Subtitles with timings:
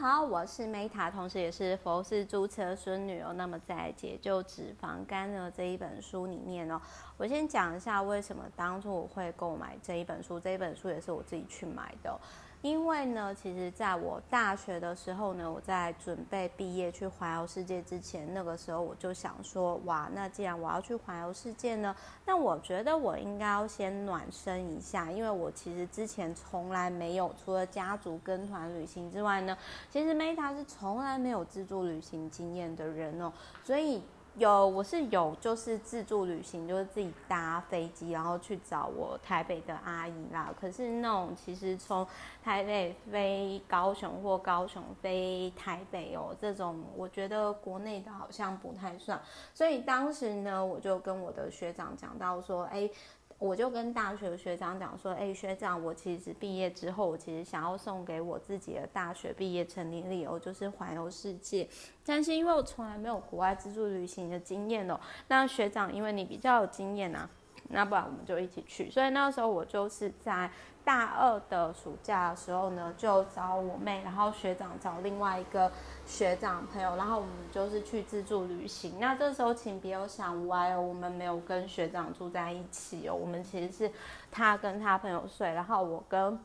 [0.00, 3.32] 好，我是 Meta，同时也是佛系租车孙女哦。
[3.32, 6.80] 那么在解救脂肪肝的这一本书里面哦，
[7.16, 12.16] 我先讲一下为什么当初我会购买这一本书，这一本书也是我自己去买的。
[12.60, 21.94] 因为呢，其实在我大学的时候呢，我在准备毕业去环游世界之前，那个时候我就想说，哇，那既然我要去环游世界呢，
[22.26, 29.56] 那我觉得我应该要先暖身一下，因为我其实之前从来没有除了家族跟团旅行之外呢，
[29.88, 34.02] 其实 Meta 是从来没有自助旅行经验的人哦，所以。
[34.36, 40.52] 有，我是有，就是自助旅行，就是自己搭飞机，然后去找我台北的阿姨啦。
[40.60, 42.06] 可是那种其实从
[42.42, 49.20] 台北飞高雄或高雄飞台北哦，这种我觉得国内的好像不太算。
[49.52, 52.88] 所以当时呢，我就跟我的学长讲到说，哎。
[53.38, 61.68] 我就跟大学的学长讲说，哎，学长，我其实毕业之后，我其实想要送给我自己的大学毕业成年礼哦，就是环游世界。
[62.04, 67.30] 但是因为我从来没有国外自助旅行的经验哦，那学长，因为你比较有经验啊，
[67.68, 68.90] 那不然我们就一起去。
[68.90, 70.50] 所以那时候我就是在
[70.84, 75.70] 大二的暑假的时候呢，就找我妹，然后学长找另外一个。
[76.06, 78.98] 学长朋友，然后我们就是去自助旅行。
[78.98, 83.92] 那这时候请别有想歪哦，我们没有跟学长住在一起哦，我们其实是
[84.30, 86.40] 他跟他朋友睡，然后我跟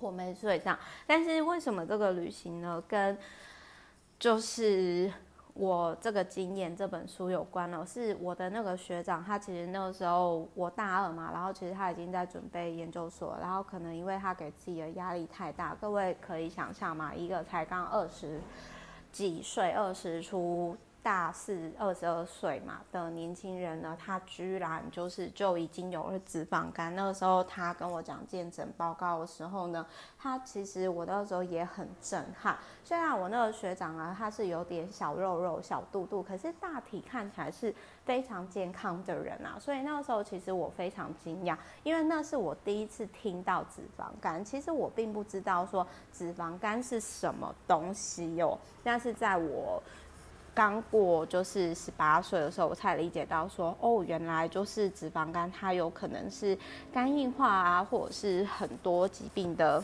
[0.00, 0.78] 我妹睡这样。
[1.06, 2.84] 但是为什么这个旅行呢？
[2.86, 3.16] 跟
[4.18, 5.10] 就是
[5.54, 7.86] 我这个经验这本书有关了？
[7.86, 18.40] 是我的那个学长，他其实那个时候我大二嘛，然后其实他已经在准备研究所，然后可能因为他给自己的压力太大，各位可以想象嘛，一个才刚二十。
[19.12, 19.70] 几岁？
[19.70, 20.76] 二十出。
[21.04, 26.96] 大四二十二岁嘛的年轻人呢，他居然就是就已经有了脂肪肝。
[26.96, 29.84] 那个时候他跟我讲健诊报告的时候呢，
[30.18, 32.56] 他其实我那时候也很震撼。
[32.82, 37.74] 虽然我那个学长啊，他是有点小肉肉、小肚肚，可是大体看起来是
[38.06, 39.58] 非常健康的人啊。
[39.60, 44.42] 所以那个时候其实我非常惊讶，因为那是我第一次听到脂肪肝。
[44.42, 49.82] 其实我并不知道说脂肪肝是什么东西哟，但是在我。
[50.54, 56.56] 刚过就是十八岁的时候，我才理解到说，哦，原来就是脂肪肝，它有可能是
[56.92, 59.82] 肝硬化啊，或者是很多疾病的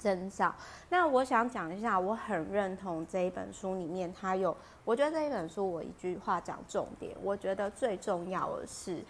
[0.00, 0.52] 征兆。
[0.88, 9.02] 那我想讲一下，我很认同这一本书里面，它有，我觉得这一本书我一句话讲重点，我觉得最重要的是。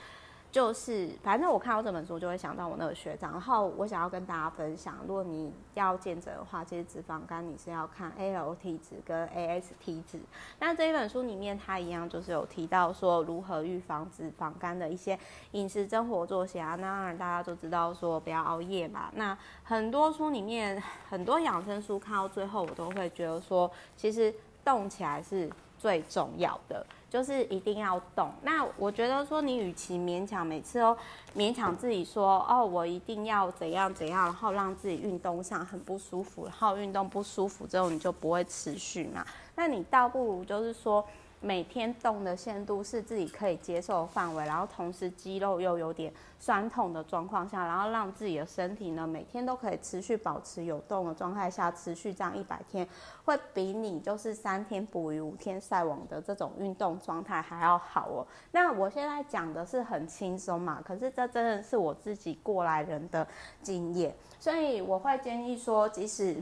[0.52, 10.18] 就是，反正我看到这本书就会想到我那个学长，然后我想要跟大家分享，如果你要见诊的话，其实脂肪肝你是要看 ALT 值跟 AST 值。
[10.58, 15.16] 那这一本书里面它一样就是有提到说如何预防脂肪肝的一些
[15.52, 16.74] 饮食生活作息啊。
[16.74, 19.08] 那当然大家都知道说不要熬夜嘛。
[19.14, 24.34] 那很多书里面很多养生书看到最后，我都会觉得说，其实
[24.64, 25.48] 动起来是
[25.80, 26.84] 最重要的。
[27.08, 28.30] 就是一定要动。
[28.42, 30.96] 那我觉得说，你与其勉强每次都
[31.36, 39.26] 勉强自己说，哦，我一定要怎样怎样，然后让自己运动上很不舒服，然后运动不舒服之后你就不会持续嘛。
[39.56, 41.04] 那你倒不如就是说。
[41.42, 52.86] 每天动的限度是自己可以接受范围，然后同时肌肉又有点酸痛的状况下，然后让自己的身体呢每天都可以持续保持有动的状态下，持续这样一百天，
[53.24, 58.26] 会比你就是三天捕鱼五天晒网的这种运动状态还要好哦。
[58.52, 63.26] 那我现在讲的是很轻松嘛，可是这真的是我自己过来人的
[63.62, 66.36] 经验，所以我会建议说，即使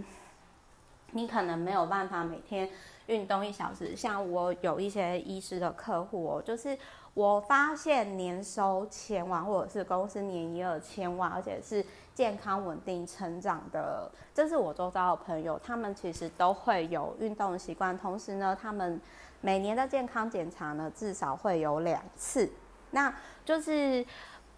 [1.13, 2.69] 你可能没有办法每天。
[3.09, 6.77] 运动一小时，像我有一些医师的客户哦，就是
[7.15, 11.83] 我发现年收千万，或者是公司年营业额千万，而且是
[12.15, 19.01] 健康稳定成长的，这是我周遭的朋友，他们其实都会有运动的习惯，同时呢，他们
[19.41, 22.53] 每年的健康检查呢至少会有两次，
[22.91, 23.11] 那
[23.43, 24.05] 就是。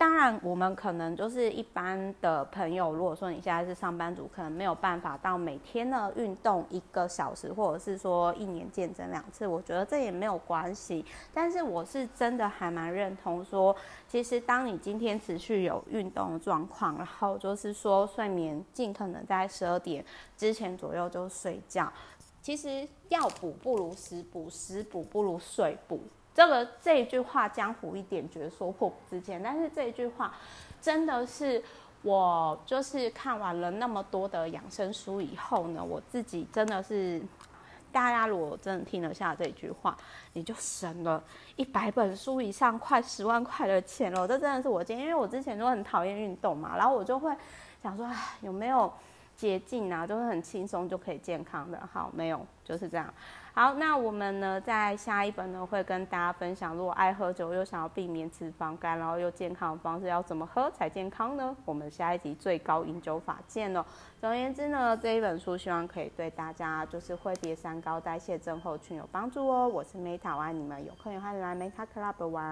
[0.00, 2.91] 当然，我们可能就是一般的朋友。
[2.91, 11.04] 如果说你现在是上班族，可能没有办法到每天呢运动一个小时，或者是说一年见诊两次，我觉得这也没有关系。
[11.34, 13.77] 但是我是真的还蛮认同说，
[14.09, 20.03] 其实当你今天持续有运动的状况，然后就是说睡眠尽可能在十二点
[20.34, 21.92] 之前左右就睡觉。
[22.41, 26.01] 其实药补不如食补，食补不如睡补。
[26.34, 30.32] 这个这一句话江湖一点绝说破不之见，但是这一句话
[30.80, 31.62] 真的是
[32.03, 37.21] 我就是看完了那么多的养生书以后呢，我自己真的是，
[37.92, 39.94] 大家如果真的听得下这句话，
[40.32, 41.22] 你就省了
[41.56, 44.27] 一百本书以上，快十万块的钱了。
[44.27, 47.34] 这真的是我今天，因为我之前就很讨厌运动嘛，然后我就会
[47.82, 48.91] 想说，哎，有没有
[49.36, 51.78] 捷径啊，就是很轻松就可以健康的。
[51.92, 53.13] 好，没有，就是这样。
[53.53, 61.57] 好，那我们呢，在下一本呢，会跟大家分享，如果爱喝酒又想要避免脂肪肝，然后又健康的方式，要怎么喝才健康呢？
[61.65, 63.84] 我们下一集最高饮酒法见哦。
[64.21, 69.66] 总而言之呢，这一本书希望可以对大家就是会别三高、代谢症候群有帮助哦。
[69.66, 72.51] 我是 Meta，我爱你们，有空也欢迎来 Meta Club 玩。